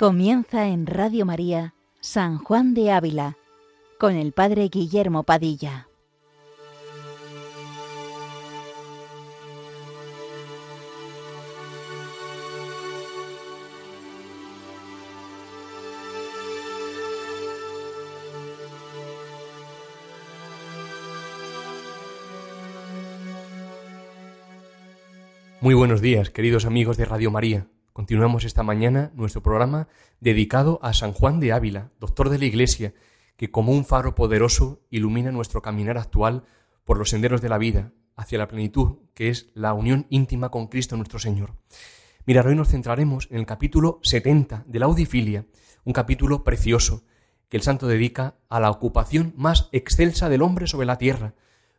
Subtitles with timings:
[0.00, 3.36] Comienza en Radio María San Juan de Ávila
[3.98, 5.88] con el Padre Guillermo Padilla.
[25.60, 27.66] Muy buenos días, queridos amigos de Radio María.
[27.92, 29.88] Continuamos esta mañana nuestro programa
[30.20, 32.94] dedicado a San Juan de Ávila, doctor de la Iglesia,
[33.36, 36.44] que como un faro poderoso ilumina nuestro caminar actual
[36.84, 40.68] por los senderos de la vida hacia la plenitud, que es la unión íntima con
[40.68, 41.56] Cristo nuestro Señor.
[42.26, 45.46] Mira, hoy nos centraremos en el capítulo 70 de la Audifilia,
[45.84, 47.02] un capítulo precioso
[47.48, 51.34] que el santo dedica a la ocupación más excelsa del hombre sobre la tierra,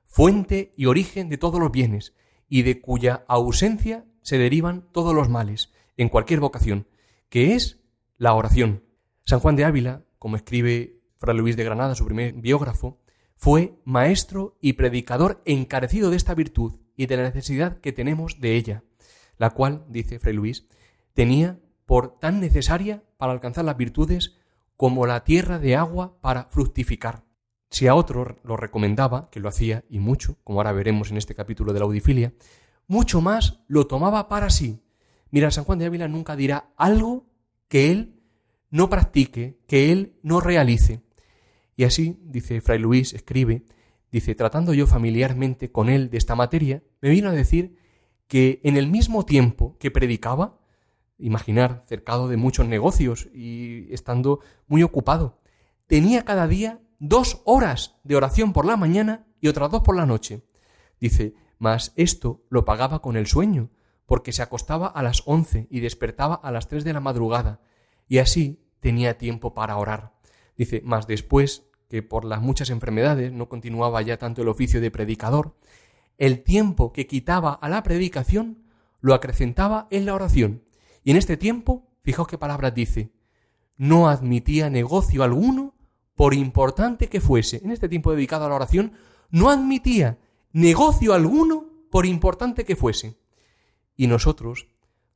[0.07, 2.13] fuente y origen de todos los bienes,
[2.49, 5.71] y de cuya ausencia se derivan todos los males,
[6.01, 6.87] en cualquier vocación,
[7.29, 7.79] que es
[8.17, 8.83] la oración.
[9.23, 12.99] San Juan de Ávila, como escribe Fray Luis de Granada, su primer biógrafo,
[13.35, 18.55] fue maestro y predicador encarecido de esta virtud y de la necesidad que tenemos de
[18.55, 18.83] ella,
[19.37, 20.65] la cual, dice Fray Luis,
[21.13, 24.35] tenía por tan necesaria para alcanzar las virtudes
[24.77, 27.25] como la tierra de agua para fructificar.
[27.69, 31.35] Si a otro lo recomendaba, que lo hacía y mucho, como ahora veremos en este
[31.35, 32.33] capítulo de la audifilia,
[32.87, 34.81] mucho más lo tomaba para sí.
[35.31, 37.25] Mira, San Juan de Ávila nunca dirá algo
[37.67, 38.21] que él
[38.69, 41.01] no practique, que él no realice.
[41.75, 43.65] Y así, dice Fray Luis, escribe,
[44.11, 47.77] dice, tratando yo familiarmente con él de esta materia, me vino a decir
[48.27, 50.59] que en el mismo tiempo que predicaba,
[51.17, 55.39] imaginar, cercado de muchos negocios y estando muy ocupado,
[55.87, 60.05] tenía cada día dos horas de oración por la mañana y otras dos por la
[60.05, 60.43] noche.
[60.99, 63.69] Dice, mas esto lo pagaba con el sueño,
[64.11, 67.61] porque se acostaba a las once y despertaba a las tres de la madrugada,
[68.09, 70.11] y así tenía tiempo para orar.
[70.57, 74.91] Dice, mas después que por las muchas enfermedades no continuaba ya tanto el oficio de
[74.91, 75.55] predicador,
[76.17, 78.65] el tiempo que quitaba a la predicación
[78.99, 80.61] lo acrecentaba en la oración.
[81.05, 83.13] Y en este tiempo, fijaos qué palabras dice,
[83.77, 85.73] no admitía negocio alguno
[86.15, 88.91] por importante que fuese, en este tiempo dedicado a la oración,
[89.29, 90.17] no admitía
[90.51, 93.20] negocio alguno por importante que fuese.
[94.01, 94.65] Y nosotros,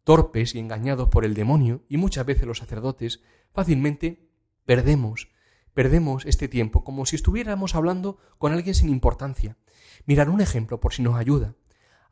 [0.04, 3.20] torpes y engañados por el demonio, y muchas veces los sacerdotes,
[3.52, 4.30] fácilmente
[4.64, 5.30] perdemos,
[5.74, 9.58] perdemos este tiempo como si estuviéramos hablando con alguien sin importancia.
[10.06, 11.56] Mirar un ejemplo por si nos ayuda.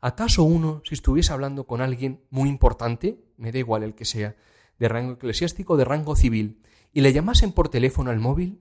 [0.00, 4.34] ¿Acaso uno, si estuviese hablando con alguien muy importante, me da igual el que sea,
[4.80, 6.60] de rango eclesiástico o de rango civil,
[6.92, 8.60] y le llamasen por teléfono al móvil,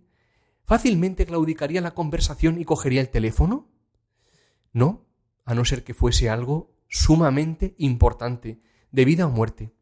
[0.66, 3.72] fácilmente claudicaría la conversación y cogería el teléfono?
[4.72, 5.08] No,
[5.46, 8.62] a no ser que fuese algo sumamente importante,
[8.92, 9.74] de vida o muerte.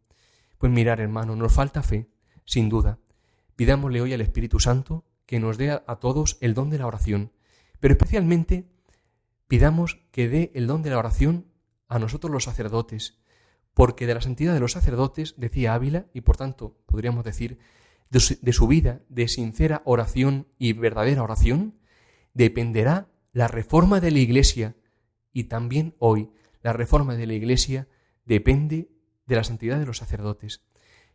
[0.58, 2.10] Pues mirar, hermano, nos falta fe,
[2.46, 3.00] sin duda.
[3.58, 7.34] Pidámosle hoy al Espíritu Santo que nos dé a, todos el don de la oración,
[7.82, 8.72] pero especialmente
[9.50, 11.48] pidamos que dé el don de la oración
[11.90, 13.20] a nosotros los sacerdotes,
[13.74, 17.60] porque de la santidad de los sacerdotes, decía Ávila, y por tanto podríamos decir
[18.10, 21.78] de su, vida de sincera oración y verdadera oración,
[22.34, 24.76] dependerá la reforma de la Iglesia
[25.34, 27.88] y también hoy la reforma de la Iglesia
[28.26, 28.92] depende
[29.26, 30.64] de la santidad de los sacerdotes.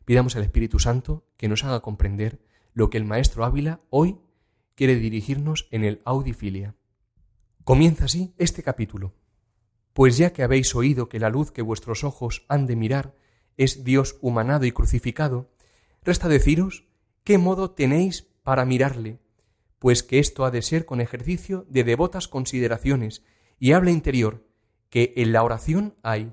[0.04, 2.40] Pidamos al Espíritu Santo que nos haga comprender
[2.72, 4.18] lo que el Maestro Ávila hoy
[4.74, 6.74] quiere dirigirnos en el Audifilia.
[7.64, 9.14] Comienza así este capítulo.
[9.92, 13.14] Pues ya que habéis oído que la luz que vuestros ojos han de mirar
[13.56, 15.50] es Dios humanado y crucificado,
[16.06, 16.86] Resta deciros
[17.24, 19.18] qué modo tenéis para mirarle,
[19.80, 23.24] pues que esto ha de ser con ejercicio de devotas consideraciones
[23.58, 24.45] y habla interior,
[24.90, 26.32] que en la oración hay.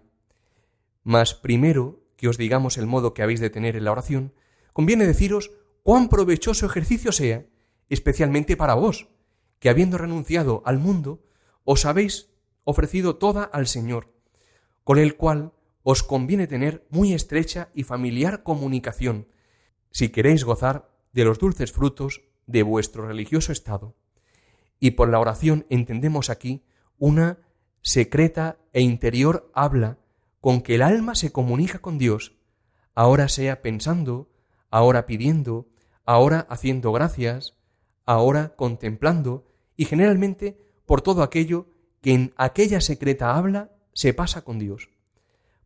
[1.04, 4.34] Mas primero que os digamos el modo que habéis de tener en la oración,
[4.72, 5.52] conviene deciros
[5.84, 7.46] cuán provechoso ejercicio sea,
[7.90, 9.10] especialmente para vos,
[9.60, 11.24] que habiendo renunciado al mundo,
[11.64, 12.30] os habéis
[12.64, 14.14] ofrecido toda al Señor,
[14.84, 15.54] con el cual
[15.84, 19.28] os conviene tener muy estrecha y familiar comunicación,
[19.92, 23.96] si queréis gozar de los dulces frutos de vuestro religioso estado.
[24.80, 26.66] Y por la oración entendemos aquí
[26.98, 27.40] una
[27.84, 30.00] secreta e interior habla
[30.40, 32.34] con que el alma se comunica con Dios,
[32.96, 34.32] ahora sea pensando,
[34.72, 35.68] ahora pidiendo,
[36.06, 37.56] ahora haciendo gracias,
[38.06, 39.46] ahora contemplando,
[39.76, 41.68] y generalmente por todo aquello
[42.02, 44.90] que en aquella secreta habla se pasa con Dios.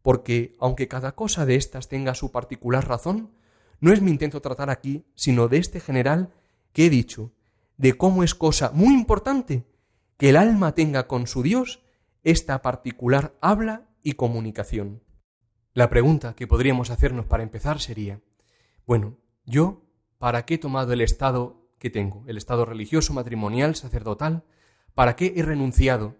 [0.02, 3.32] Porque aunque cada cosa de éstas tenga su particular razón,
[3.80, 6.34] no es mi intento tratar aquí, sino de este general
[6.74, 7.32] que he dicho,
[7.78, 9.66] de cómo es cosa muy importante
[10.18, 11.84] que el alma tenga con su Dios
[12.28, 15.02] esta particular habla y comunicación.
[15.74, 18.20] La pregunta que podríamos hacernos para empezar sería,
[18.86, 19.86] bueno, yo,
[20.18, 22.26] ¿para qué he tomado el estado que tengo?
[22.28, 24.44] El estado religioso, matrimonial, sacerdotal.
[24.94, 26.18] ¿Para qué he renunciado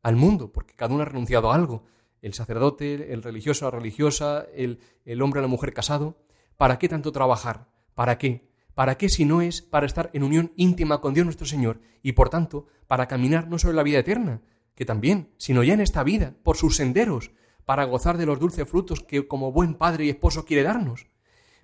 [0.00, 0.52] al mundo?
[0.52, 1.86] Porque cada uno ha renunciado a algo.
[2.20, 6.22] El sacerdote, el religioso, la religiosa, el, el hombre, la mujer casado.
[6.56, 7.66] ¿Para qué tanto trabajar?
[7.94, 8.48] ¿Para qué?
[8.74, 12.12] ¿Para qué si no es para estar en unión íntima con Dios nuestro Señor y
[12.12, 14.40] por tanto para caminar no solo la vida eterna,
[14.74, 17.30] que también, sino ya en esta vida, por sus senderos,
[17.64, 21.06] para gozar de los dulces frutos que como buen padre y esposo quiere darnos?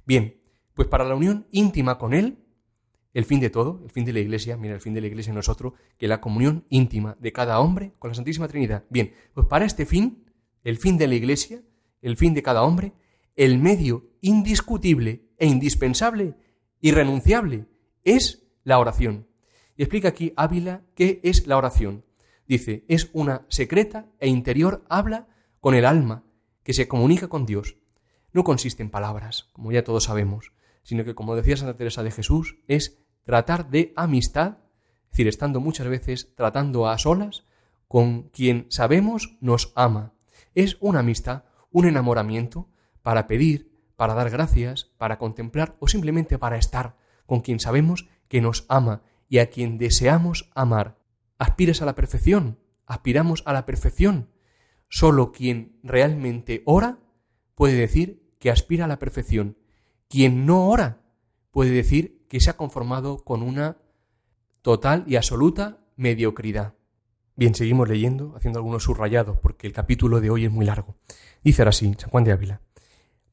[0.06, 0.40] Bien,
[0.74, 2.38] pues para la unión íntima con Él,
[3.14, 5.32] el fin de todo, el fin de la Iglesia, mira, el fin de la Iglesia
[5.32, 8.84] no es otro que la comunión íntima de cada hombre con la Santísima Trinidad.
[8.90, 10.24] Bien, pues para este fin,
[10.62, 11.62] el fin de la Iglesia,
[12.00, 12.92] el fin de cada hombre,
[13.34, 16.36] el medio indiscutible e indispensable
[16.80, 17.66] irrenunciable,
[18.04, 19.26] es la oración.
[19.76, 22.04] Y explica aquí Ávila qué es la oración.
[22.48, 25.28] Dice, es una secreta e interior habla
[25.60, 26.24] con el alma
[26.62, 27.76] que se comunica con Dios.
[28.32, 30.52] No consiste en palabras, como ya todos sabemos,
[30.82, 34.58] sino que, como decía Santa Teresa de Jesús, es tratar de amistad,
[35.04, 37.44] es decir, estando muchas veces tratando a solas
[37.86, 40.14] con quien sabemos nos ama.
[40.54, 42.68] Es una amistad, un enamoramiento
[43.02, 46.96] para pedir, para dar gracias, para contemplar o simplemente para estar
[47.26, 50.97] con quien sabemos que nos ama y a quien deseamos amar.
[51.38, 54.30] Aspires a la perfección, aspiramos a la perfección.
[54.88, 56.98] Solo quien realmente ora
[57.54, 59.58] puede decir que aspira a la perfección.
[60.08, 61.02] Quien no ora
[61.50, 63.78] puede decir que se ha conformado con una
[64.62, 66.74] total y absoluta mediocridad.
[67.36, 70.96] Bien, seguimos leyendo, haciendo algunos subrayados, porque el capítulo de hoy es muy largo.
[71.44, 72.60] Dice ahora así, San Juan de Ávila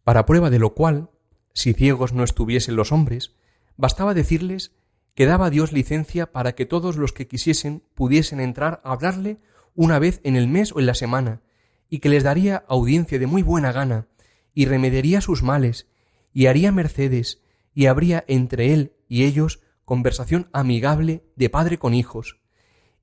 [0.05, 1.09] para prueba de lo cual,
[1.51, 3.35] si ciegos no estuviesen los hombres,
[3.75, 4.77] bastaba decirles
[5.15, 9.39] que daba Dios licencia para que todos los que quisiesen pudiesen entrar a hablarle
[9.73, 11.41] una vez en el mes o en la semana,
[11.89, 14.07] y que les daría audiencia de muy buena gana,
[14.53, 15.87] y remediaría sus males,
[16.33, 17.41] y haría mercedes,
[17.73, 22.39] y habría entre él y ellos conversación amigable de padre con hijos.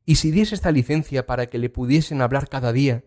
[0.04, 3.04] Y si diese esta licencia para que le pudiesen hablar cada día,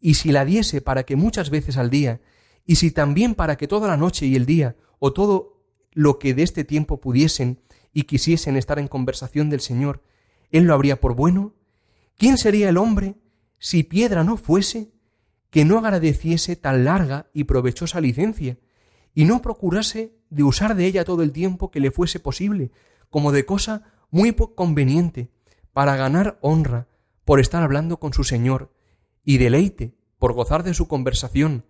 [0.00, 2.20] y si la diese para que muchas veces al día
[2.64, 6.34] y si también para que toda la noche y el día, o todo lo que
[6.34, 7.60] de este tiempo pudiesen
[7.98, 10.04] y quisiesen estar en conversación del Señor,
[10.52, 11.56] Él lo habría por bueno,
[12.16, 13.16] ¿quién sería el hombre
[13.58, 14.92] si piedra no fuese
[15.50, 18.56] que no agradeciese tan larga y provechosa licencia,
[19.14, 22.70] y no procurase de usar de ella todo el tiempo que le fuese posible,
[23.10, 25.32] como de cosa muy conveniente,
[25.72, 26.86] para ganar honra
[27.24, 28.72] por estar hablando con su Señor,
[29.24, 31.64] y deleite por gozar de su conversación,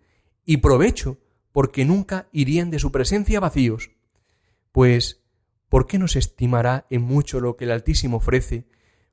[0.44, 1.16] y provecho,
[1.52, 3.92] porque nunca irían de su presencia vacíos.
[4.72, 5.22] Pues,
[5.68, 8.66] ¿por qué no se estimará en mucho lo que el Altísimo ofrece?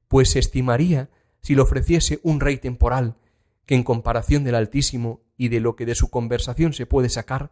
[0.08, 1.10] Pues se estimaría
[1.42, 3.18] si le ofreciese un rey temporal,
[3.66, 7.52] que en comparación del Altísimo y de lo que de su conversación se puede sacar,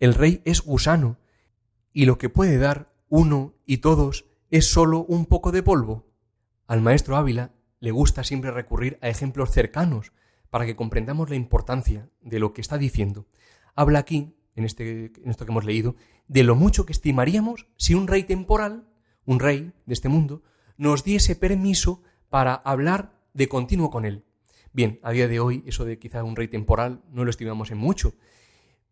[0.00, 1.18] el rey es gusano,
[1.92, 6.06] y lo que puede dar uno y todos es sólo un poco de polvo.
[6.66, 10.12] Al maestro Ávila le gusta siempre recurrir a ejemplos cercanos,
[10.50, 13.26] para que comprendamos la importancia de lo que está diciendo.
[13.74, 15.96] Habla aquí, en, este, en esto que hemos leído,
[16.28, 18.88] de lo mucho que estimaríamos si un rey temporal,
[19.24, 20.42] un rey de este mundo,
[20.76, 24.24] nos diese permiso para hablar de continuo con él.
[24.72, 27.78] Bien, a día de hoy eso de quizá un rey temporal no lo estimamos en
[27.78, 28.14] mucho,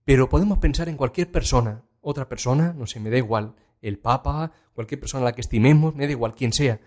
[0.05, 4.53] pero podemos pensar en cualquier persona, otra persona, no sé, me da igual, el Papa,
[4.75, 6.81] cualquier persona a la que estimemos, me da igual quién sea,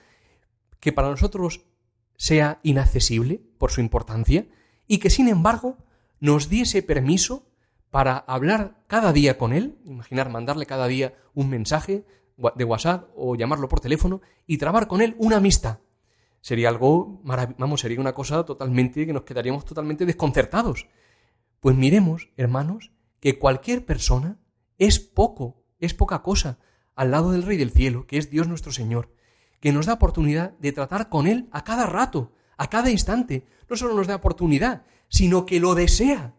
[0.79, 1.65] que para nosotros
[2.17, 4.47] sea inaccesible por su importancia,
[4.87, 5.77] y que sin embargo
[6.19, 7.47] nos diese permiso
[7.93, 12.07] para hablar cada día con él, imaginar mandarle cada día un mensaje
[12.55, 15.77] de WhatsApp o llamarlo por teléfono y trabar con él una amistad.
[16.41, 20.87] Sería algo vamos, sería una cosa totalmente que nos quedaríamos totalmente desconcertados.
[21.59, 24.39] Pues miremos, hermanos, que cualquier persona
[24.79, 26.57] es poco, es poca cosa
[26.95, 29.13] al lado del Rey del Cielo, que es Dios nuestro Señor,
[29.59, 33.45] que nos da oportunidad de tratar con él a cada rato, a cada instante.
[33.69, 36.33] No solo nos da oportunidad, sino que lo desea.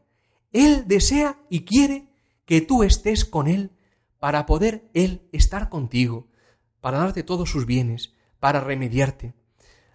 [0.55, 2.07] Él desea y quiere
[2.47, 3.73] que tú estés con Él
[4.21, 6.29] para poder Él estar contigo,
[6.81, 9.35] para darte todos sus bienes, para remediarte.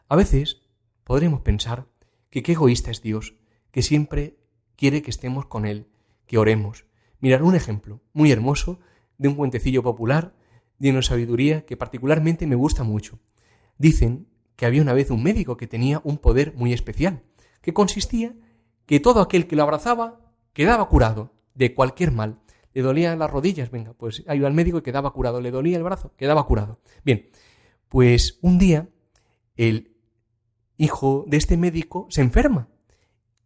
[0.10, 0.62] A veces
[1.06, 1.88] podremos pensar
[2.30, 3.36] que qué egoísta es Dios,
[3.72, 4.38] que siempre
[4.75, 5.88] quiere que estemos con Él,
[6.28, 6.86] que oremos.
[7.22, 8.80] Mirar un ejemplo muy hermoso
[9.18, 10.36] de un cuentecillo popular,
[10.78, 13.20] de una sabiduría que particularmente me gusta mucho.
[13.78, 17.24] Dicen que había una vez un médico que tenía un poder muy especial,
[17.62, 18.36] que consistía
[18.86, 22.39] que todo aquel que lo abrazaba quedaba curado de cualquier mal.
[22.74, 25.41] Le dolían las rodillas, venga, pues iba al médico y quedaba curado.
[25.41, 26.79] Le dolía el brazo, quedaba curado.
[27.03, 27.29] Bien,
[27.88, 28.89] pues un día
[29.56, 29.96] el
[30.77, 32.70] hijo de este médico se enferma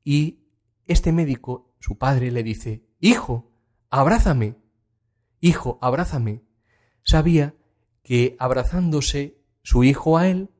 [0.03, 0.43] y
[0.85, 3.51] este médico, su padre, le dice, Hijo,
[3.89, 4.55] abrázame.
[5.39, 6.41] Hijo, abrázame,
[7.03, 7.53] sabía
[8.01, 10.51] que abrazándose su hijo a él,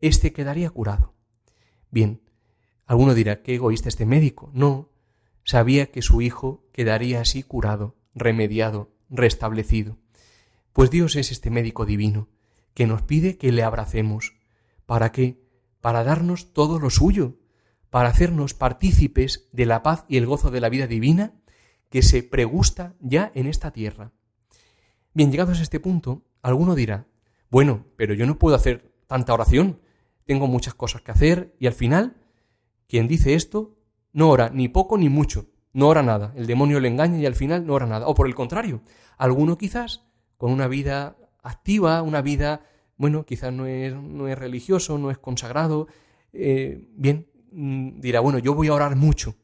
[0.00, 1.14] éste quedaría curado.
[1.90, 2.20] Bien,
[2.86, 4.50] alguno dirá, qué egoísta este médico.
[4.54, 4.90] No,
[5.46, 9.96] sabía que su hijo quedaría así curado, remediado, restablecido.
[10.72, 12.28] Pues Dios es este médico divino,
[12.74, 14.34] que nos pide que le abracemos.
[14.84, 15.40] ¿Para qué?
[15.80, 17.38] Para darnos todo lo suyo,
[17.90, 21.32] para hacernos partícipes de la paz y el gozo de la vida divina
[21.90, 24.12] que se pregusta ya en esta tierra.
[25.14, 27.06] Bien, llegados a este punto, alguno dirá,
[27.50, 29.80] bueno, pero yo no puedo hacer tanta oración,
[30.24, 32.16] tengo muchas cosas que hacer y al final,
[32.88, 33.75] quien dice esto
[34.16, 37.34] no ora ni poco ni mucho, no ora nada, el demonio le engaña y al
[37.34, 38.06] final no ora nada.
[38.08, 38.80] O por el contrario,
[39.18, 40.06] alguno quizás
[40.38, 42.62] con una vida activa, una vida,
[42.96, 45.86] bueno, quizás no es, no es religioso, no es consagrado,
[46.32, 49.36] eh, bien, mm, dirá, bueno, yo voy a orar mucho,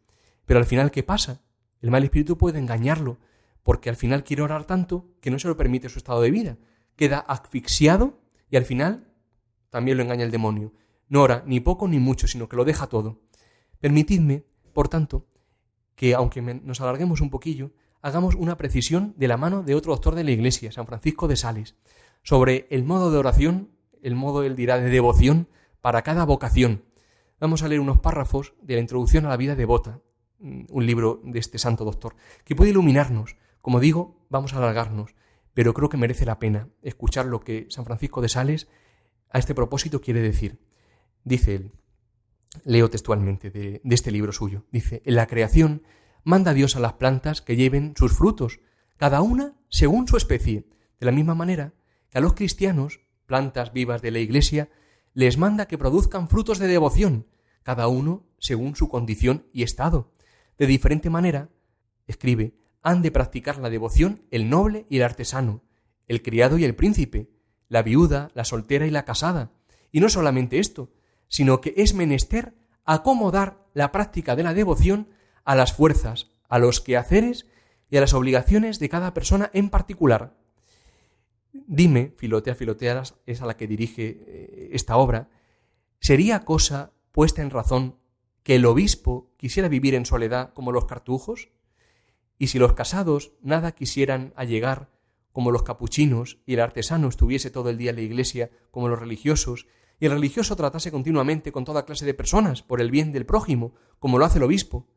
[0.47, 1.43] pero al final, ¿qué pasa?
[1.83, 3.19] El mal espíritu puede engañarlo,
[3.63, 6.57] porque al final quiere orar tanto que no se lo permite su estado de vida.
[6.97, 9.13] Queda asfixiado y al final
[9.69, 10.73] también lo engaña el demonio.
[11.09, 13.21] No ora ni poco ni mucho, sino que lo deja todo.
[13.81, 15.27] Permitidme, por tanto,
[15.95, 20.15] que aunque nos alarguemos un poquillo, hagamos una precisión de la mano de otro doctor
[20.15, 21.77] de la Iglesia, San Francisco de Sales,
[22.23, 23.71] sobre el modo de oración,
[24.03, 25.49] el modo, él dirá, de devoción
[25.81, 26.85] para cada vocación.
[27.41, 30.01] Vamos a leer unos párrafos de la introducción a la vida devota,
[30.43, 33.37] Mm, un libro de este santo doctor, que puede iluminarnos.
[33.61, 35.15] Como digo, vamos a alargarnos,
[35.55, 38.67] pero creo que merece la pena escuchar lo que San Francisco de Sales
[39.31, 40.59] a este propósito quiere decir.
[41.23, 41.73] Dice él,
[42.65, 45.83] leo textualmente de, de este libro suyo, dice, en la creación
[46.25, 48.61] manda Dios a las plantas que lleven sus frutos,
[48.97, 50.67] cada una según su especie,
[51.01, 51.75] de la misma manera
[52.11, 54.69] que a los cristianos, plantas vivas de la Iglesia,
[55.15, 57.27] les manda que produzcan frutos de devoción,
[57.63, 60.13] cada uno según su condición y estado,
[60.59, 61.49] de diferente manera,
[62.07, 65.63] escribe, han de practicar la devoción el noble y el artesano,
[66.07, 67.31] el criado y el príncipe,
[67.69, 69.53] la viuda, la soltera y la casada.
[69.91, 70.91] Y no solamente esto,
[71.33, 72.53] sino que es menester
[72.85, 75.09] acomodar la práctica de la devoción
[75.45, 77.47] a las fuerzas, a los quehaceres
[77.89, 80.37] y a las obligaciones de cada persona en particular.
[81.55, 85.31] Dime, Filotea, Filotea es a la que dirige eh, esta obra,
[86.01, 87.97] ¿sería cosa puesta en razón
[88.43, 91.49] que el obispo quisiera vivir en soledad como los cartujos?
[92.37, 94.91] ¿Y si los casados nada quisieran allegar
[95.33, 98.99] como los capuchinos y el artesano estuviese todo el día en la iglesia como los
[98.99, 99.67] religiosos
[100.03, 103.73] y el religioso tratase continuamente con toda clase de personas por el bien del prójimo
[104.01, 104.89] como lo hace el obispo?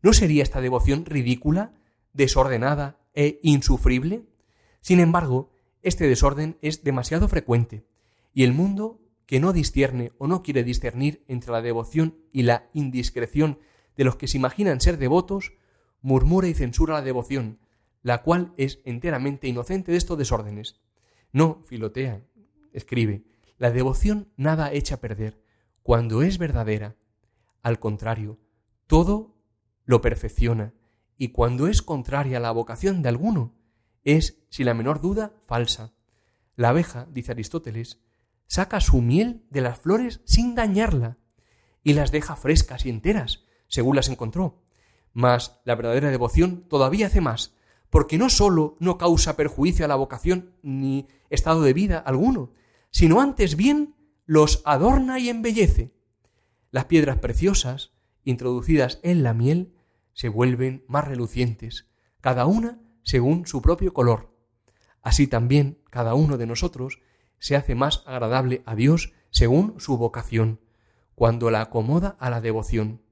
[0.00, 1.74] ¿No sería esta devoción ridícula,
[2.12, 4.26] desordenada e insufrible?
[4.80, 5.50] Sin embargo,
[5.82, 7.84] este desorden es demasiado frecuente
[8.32, 12.70] y el mundo que no discierne o no quiere discernir entre la devoción y la
[12.74, 13.58] indiscreción
[13.96, 15.54] de los que se imaginan ser devotos,
[16.00, 17.58] murmura y censura la devoción,
[18.02, 20.80] la cual es enteramente inocente de estos desórdenes.
[21.32, 22.22] No, Filotea,
[22.72, 23.24] escribe,
[23.64, 25.42] la devoción nada echa a perder
[25.82, 26.96] cuando es verdadera.
[27.62, 28.38] Al contrario,
[28.86, 29.38] todo
[29.86, 30.74] lo perfecciona,
[31.16, 33.54] y cuando es contraria a la vocación de alguno,
[34.02, 35.94] es, sin la menor duda, falsa.
[36.56, 38.02] La abeja, dice Aristóteles,
[38.46, 41.16] saca su miel de las flores sin dañarla
[41.82, 44.62] y las deja frescas y enteras, según las encontró.
[45.14, 47.54] Mas la verdadera devoción todavía hace más,
[47.88, 52.52] porque no sólo no causa perjuicio a la vocación ni estado de vida alguno,
[52.94, 55.92] sino antes bien los adorna y embellece.
[56.70, 59.74] Las piedras preciosas, introducidas en la miel,
[60.12, 61.88] se vuelven más relucientes,
[62.20, 64.32] cada una según su propio color.
[65.02, 67.00] Así también cada uno de nosotros
[67.40, 70.60] se hace más agradable a Dios según su vocación,
[71.16, 73.02] cuando la acomoda a la devoción.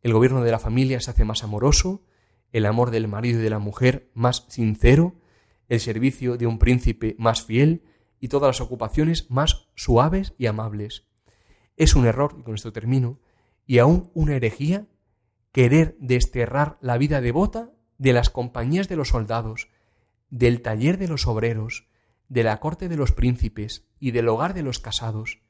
[0.00, 2.02] El gobierno de la familia se hace más amoroso,
[2.50, 5.16] el amor del marido y de la mujer más sincero,
[5.68, 7.84] el servicio de un príncipe más fiel
[8.22, 11.08] y todas las ocupaciones más suaves y amables.
[11.76, 13.18] Es un error, y con esto termino,
[13.66, 14.86] y aún una herejía
[15.50, 19.70] querer desterrar la vida devota de las compañías de los soldados,
[20.30, 21.88] del taller de los obreros,
[22.28, 25.40] de la corte de los príncipes y del hogar de los casados.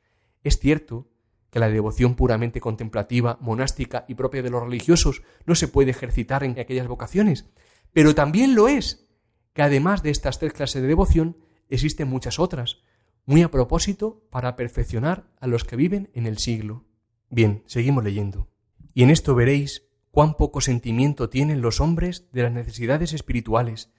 [0.43, 1.11] Es cierto
[1.51, 6.43] que la devoción puramente contemplativa, monástica y propia de los religiosos no se puede ejercitar
[6.43, 7.51] en aquellas vocaciones,
[7.93, 9.07] pero también lo es
[9.53, 11.37] que además de estas tres clases de devoción
[11.75, 12.79] existen muchas otras,
[13.25, 16.85] muy a propósito para perfeccionar a los que viven en el siglo.
[17.31, 18.49] Bien, seguimos leyendo.
[18.95, 23.91] Y en esto veréis cuán poco sentimiento tienen los hombres de las necesidades espirituales,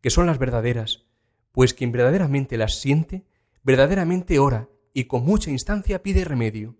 [0.00, 1.06] que son las verdaderas,
[1.52, 3.26] pues quien verdaderamente las siente,
[3.62, 6.76] verdaderamente ora y con mucha instancia pide remedio.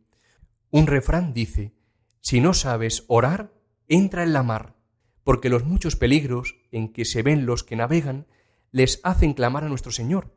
[0.71, 1.75] Un refrán dice,
[2.21, 3.53] si no sabes orar,
[3.89, 4.77] entra en la mar,
[5.25, 8.27] porque los muchos peligros en que se ven los que navegan
[8.71, 10.35] les hacen clamar a nuestro Señor.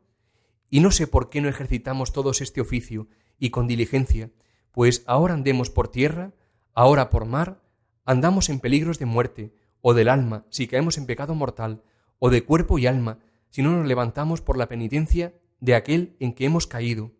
[0.72, 3.06] Y no sé por qué no ejercitamos todos este oficio
[3.38, 4.30] y con diligencia,
[4.70, 6.32] pues ahora andemos por tierra,
[6.72, 7.60] ahora por mar,
[8.06, 11.82] andamos en peligros de muerte, o del alma, si caemos en pecado mortal,
[12.18, 13.18] o de cuerpo y alma,
[13.50, 17.12] si no nos levantamos por la penitencia de aquel en que hemos caído.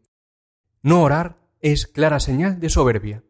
[0.80, 3.23] No orar es clara señal de soberbia.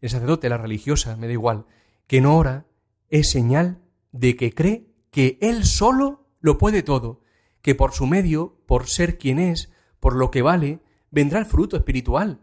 [0.00, 1.66] El sacerdote, la religiosa, me da igual,
[2.06, 2.64] que no ora
[3.10, 7.20] es señal de que cree que él solo lo puede todo,
[7.60, 10.80] que por su medio, por ser quien es, por lo que vale,
[11.10, 12.40] vendrá el fruto espiritual.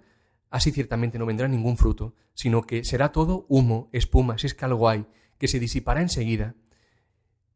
[0.50, 4.66] Así ciertamente no vendrá ningún fruto, sino que será todo humo, espuma, si es que
[4.66, 5.06] algo hay,
[5.38, 6.56] que se disipará enseguida.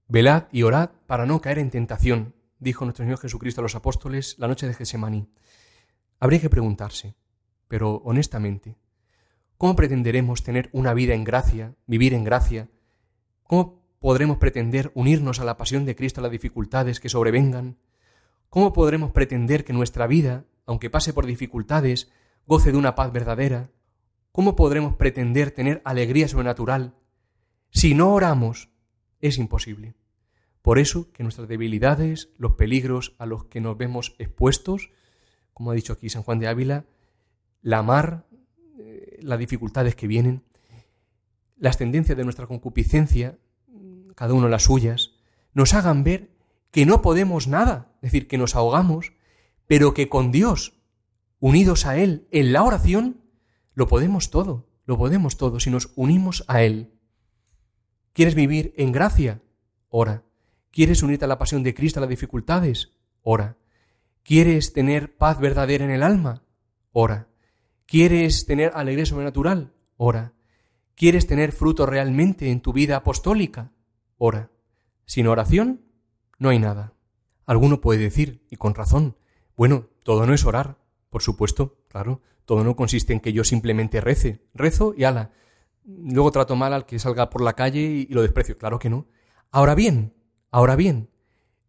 [0.08, 4.36] Velad y orad para no caer en tentación, dijo nuestro Señor Jesucristo a los apóstoles
[4.38, 5.28] la noche de Gesemaní.
[6.20, 7.16] Habría que preguntarse,
[7.68, 8.78] pero honestamente,
[9.58, 12.70] ¿cómo pretenderemos tener una vida en gracia, vivir en gracia?
[13.44, 17.78] ¿Cómo podremos pretender unirnos a la pasión de Cristo a las dificultades que sobrevengan?
[18.50, 22.12] ¿Cómo podremos pretender que nuestra vida, aunque pase por dificultades,
[22.46, 23.72] goce de una paz verdadera?
[24.32, 26.96] ¿Cómo podremos pretender tener alegría sobrenatural?
[27.72, 28.70] Si no oramos,
[29.20, 29.96] es imposible.
[30.62, 34.92] Por eso que nuestras debilidades, los peligros a los que nos vemos expuestos,
[35.54, 36.86] como ha dicho aquí San Juan de Ávila,
[37.62, 38.28] la mar,
[38.78, 40.44] eh, las dificultades que vienen,
[41.58, 43.38] las tendencias de nuestra concupiscencia,
[44.16, 45.12] cada uno las suyas,
[45.54, 46.30] nos hagan ver
[46.72, 49.12] que no podemos nada, es decir, que nos ahogamos,
[49.68, 50.80] pero que con Dios,
[51.42, 53.22] unidos a Él en la oración,
[53.74, 56.94] lo podemos todo, lo podemos todo si nos unimos a Él.
[58.14, 59.42] ¿Quieres vivir en gracia?
[59.90, 60.24] Ora.
[60.72, 62.94] ¿Quieres unirte a la pasión de Cristo a las dificultades?
[63.24, 63.58] Ora.
[64.24, 66.44] ¿Quieres tener paz verdadera en el alma?
[66.94, 67.28] Ora.
[67.86, 69.74] ¿Quieres tener alegría sobrenatural?
[69.98, 70.34] Ora.
[70.96, 73.74] ¿Quieres tener fruto realmente en tu vida apostólica?
[74.18, 74.50] Ora.
[75.06, 75.82] Sin oración
[76.40, 76.94] no hay nada.
[77.48, 79.16] Alguno puede decir, y con razón,
[79.56, 80.78] bueno, todo no es orar.
[81.10, 85.32] Por supuesto, claro, todo no consiste en que yo simplemente rece, rezo y ala.
[85.86, 88.58] Luego trato mal al que salga por la calle y lo desprecio.
[88.58, 89.08] Claro que no.
[89.50, 90.14] Ahora bien,
[90.52, 91.10] ahora bien,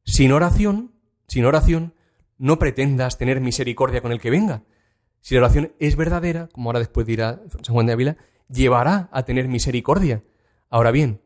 [0.04, 0.92] sin oración,
[1.28, 1.94] sin oración,
[2.38, 4.64] no pretendas tener misericordia con el que venga.
[5.20, 8.16] Si la oración es verdadera, como ahora después dirá San Juan de Ávila,
[8.48, 10.24] llevará a tener misericordia.
[10.70, 11.20] Ahora bien,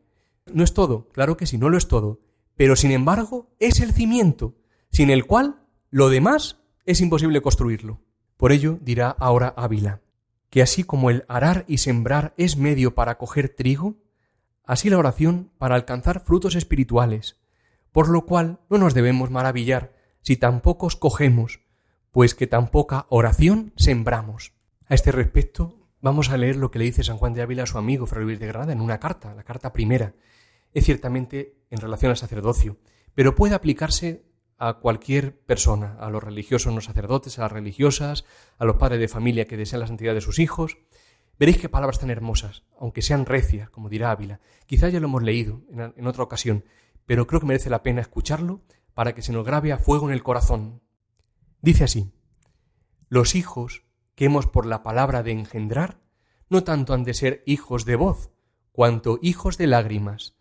[0.51, 2.19] no es todo, claro que sí, no lo es todo,
[2.55, 4.55] pero sin embargo es el cimiento,
[4.91, 8.01] sin el cual lo demás es imposible construirlo.
[8.37, 10.01] Por ello dirá ahora Ávila,
[10.49, 13.95] que así como el arar y sembrar es medio para coger trigo,
[14.65, 17.39] así la oración para alcanzar frutos espirituales,
[17.91, 21.61] por lo cual no nos debemos maravillar si tampoco cogemos,
[22.11, 24.53] pues que tan poca oración sembramos.
[24.87, 27.67] A este respecto, vamos a leer lo que le dice San Juan de Ávila a
[27.67, 30.13] su amigo Fray Luis de Grada en una carta, la carta primera.
[30.73, 32.77] Es ciertamente en relación al sacerdocio,
[33.15, 34.25] pero puede aplicarse
[34.57, 38.25] a cualquier persona, a los religiosos no sacerdotes, a las religiosas,
[38.57, 40.77] a los padres de familia que desean la santidad de sus hijos.
[41.37, 44.39] Veréis qué palabras tan hermosas, aunque sean recias, como dirá Ávila.
[44.65, 46.63] Quizá ya lo hemos leído en, otra ocasión,
[47.05, 48.61] pero creo que merece la pena escucharlo
[48.93, 50.81] para que se nos grabe a fuego en el corazón.
[51.61, 52.13] Dice así,
[53.09, 53.83] los hijos
[54.15, 55.99] que hemos por la palabra de engendrar,
[56.49, 58.29] no tanto han de ser hijos de voz,
[58.71, 60.32] cuanto hijos de lágrimas,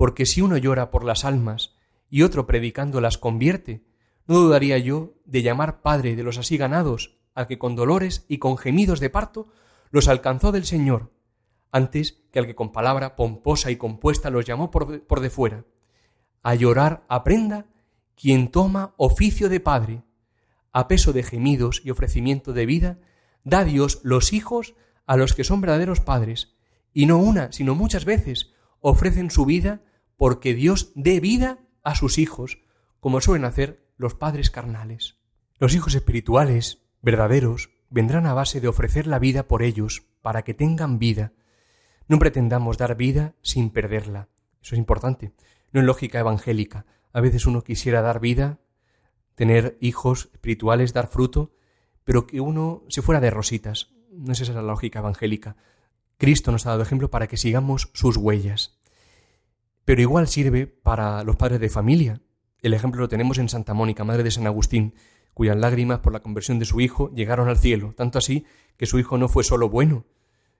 [0.00, 1.74] porque si uno llora por las almas
[2.08, 3.84] y otro predicando las convierte,
[4.26, 8.38] no dudaría yo de llamar padre de los así ganados al que con dolores y
[8.38, 9.48] con gemidos de parto
[9.90, 11.12] los alcanzó del Señor,
[11.70, 15.66] antes que al que con palabra pomposa y compuesta los llamó por de, de fuera.
[16.42, 17.66] A llorar aprenda
[18.14, 20.02] quien toma oficio de padre.
[20.72, 23.00] A peso de gemidos y ofrecimiento de vida,
[23.44, 26.56] da Dios los hijos a los que son verdaderos padres,
[26.94, 29.82] y no una, sino muchas veces ofrecen su vida
[30.20, 32.58] porque Dios dé vida a sus hijos,
[33.00, 35.16] como suelen hacer los padres carnales.
[35.58, 40.52] Los hijos espirituales, verdaderos, vendrán a base de ofrecer la vida por ellos, para que
[40.52, 41.32] tengan vida.
[42.06, 44.28] No pretendamos dar vida sin perderla.
[44.60, 45.32] Eso es importante.
[45.72, 46.84] No es lógica evangélica.
[47.14, 48.58] A veces uno quisiera dar vida,
[49.34, 51.54] tener hijos espirituales, dar fruto,
[52.04, 53.94] pero que uno se fuera de rositas.
[54.12, 55.56] No es esa la lógica evangélica.
[56.18, 58.79] Cristo nos ha dado ejemplo para que sigamos sus huellas.
[59.90, 62.22] Pero igual sirve para los padres de familia.
[62.62, 64.94] El ejemplo lo tenemos en Santa Mónica, madre de San Agustín,
[65.34, 69.00] cuyas lágrimas por la conversión de su hijo llegaron al cielo, tanto así que su
[69.00, 70.06] hijo no fue solo bueno,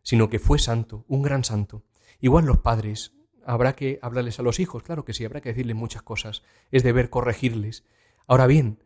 [0.03, 1.85] sino que fue santo, un gran santo.
[2.19, 3.13] Igual los padres,
[3.47, 6.83] habrá que hablarles a los hijos, claro que sí, habrá que decirles muchas cosas, es
[6.83, 7.85] deber corregirles.
[8.27, 8.83] Ahora bien,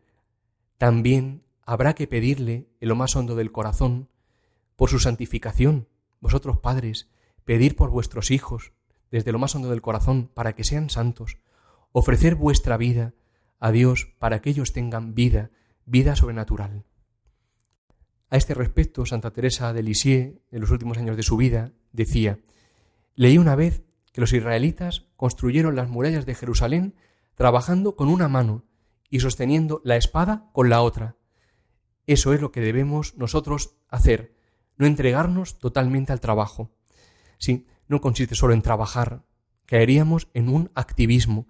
[0.77, 4.09] también habrá que pedirle en lo más hondo del corazón
[4.75, 5.87] por su santificación.
[6.19, 7.09] Vosotros padres,
[7.45, 8.74] pedir por vuestros hijos,
[9.11, 11.37] desde lo más hondo del corazón, para que sean santos,
[11.91, 13.13] ofrecer vuestra vida
[13.59, 15.51] a Dios para que ellos tengan vida,
[15.85, 16.83] vida sobrenatural.
[18.29, 22.39] A este respecto, Santa Teresa de Lisieux, en los últimos años de su vida, decía,
[23.15, 26.95] leí una vez que los israelitas construyeron las murallas de Jerusalén
[27.35, 28.63] trabajando con una mano
[29.09, 31.15] y sosteniendo la espada con la otra.
[32.07, 34.35] Eso es lo que debemos nosotros hacer,
[34.77, 36.71] no entregarnos totalmente al trabajo.
[37.37, 39.23] Sí, no consiste solo en trabajar,
[39.65, 41.47] caeríamos en un activismo,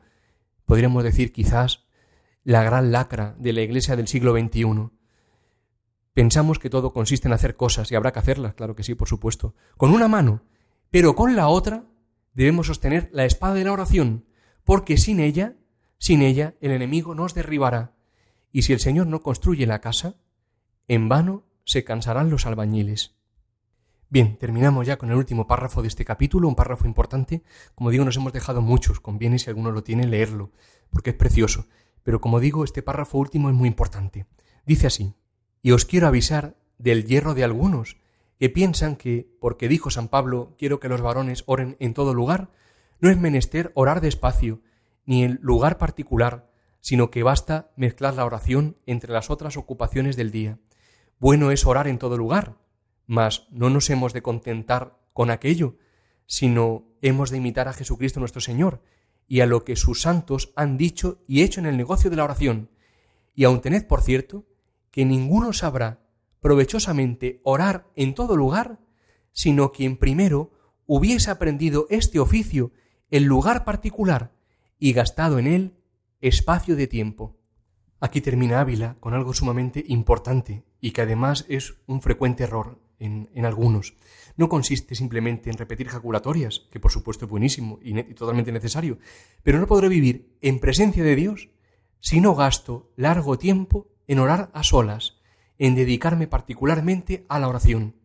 [0.66, 1.86] podríamos decir quizás
[2.44, 4.90] la gran lacra de la Iglesia del siglo XXI.
[6.14, 9.08] Pensamos que todo consiste en hacer cosas y habrá que hacerlas, claro que sí, por
[9.08, 10.44] supuesto, con una mano,
[10.92, 11.86] pero con la otra
[12.34, 14.26] debemos sostener la espada de la oración,
[14.64, 15.56] porque sin ella,
[15.98, 17.96] sin ella, el enemigo nos derribará.
[18.52, 20.16] Y si el Señor no construye la casa,
[20.88, 23.16] en vano se cansarán los albañiles.
[24.16, 27.44] Bien, terminamos ya con el último párrafo de este capítulo, un párrafo importante.
[27.76, 30.54] Como digo, nos hemos dejado muchos, conviene si alguno lo tiene leerlo,
[30.90, 31.66] porque es precioso.
[32.02, 34.26] Pero como digo, este párrafo último es muy importante.
[34.66, 35.16] Dice así,
[35.62, 37.98] y os quiero avisar del hierro de algunos,
[38.40, 42.52] que piensan que, porque dijo San Pablo, quiero que los varones oren en todo lugar,
[43.02, 44.62] no es menester orar despacio,
[45.06, 46.50] ni en lugar particular,
[46.80, 50.58] sino que basta mezclar la oración entre las otras ocupaciones del día.
[51.20, 52.56] Bueno es orar en todo lugar,
[53.08, 55.78] mas no nos hemos de contentar con aquello,
[56.26, 58.82] sino hemos de imitar a Jesucristo nuestro Señor
[59.28, 62.24] y a lo que sus santos han dicho y hecho en el negocio de la
[62.24, 62.70] oración.
[63.34, 64.46] Y aun tened por cierto
[64.92, 66.02] que ninguno sabrá
[66.40, 68.80] provechosamente orar en todo lugar,
[69.32, 70.52] sino quien primero
[70.86, 72.72] hubiese aprendido este oficio
[73.10, 74.32] en lugar particular
[74.80, 75.78] y gastado en él
[76.22, 77.38] espacio de tiempo.
[78.00, 83.46] Aquí termina Ávila con algo sumamente importante y que además es un frecuente error en,
[83.46, 83.96] algunos.
[84.38, 89.00] No consiste simplemente en repetir jaculatorias, que por supuesto es buenísimo y, y totalmente necesario,
[89.44, 91.50] pero no podré vivir en presencia de Dios
[92.00, 95.18] si no gasto largo tiempo en orar a solas,
[95.58, 97.96] en dedicarme particularmente a la oración.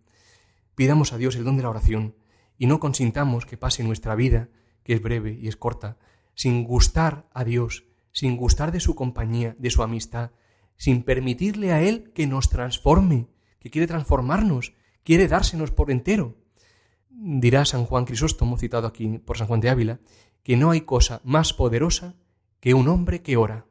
[0.74, 2.14] Pidamos a Dios el don de la oración
[2.56, 4.48] y no consintamos que pase nuestra vida,
[4.82, 5.98] que es breve y es corta,
[6.34, 10.30] sin gustar a Dios, sin gustar de su compañía, de su amistad,
[10.76, 14.72] sin permitirle a Él que nos transforme, que quiere transformarnos,
[15.04, 16.36] quiere dársenos por entero.
[17.08, 20.00] Dirá San Juan Crisóstomo, citado aquí por San Juan de Ávila,
[20.42, 22.14] que no hay cosa más poderosa
[22.60, 23.66] que un hombre que ora.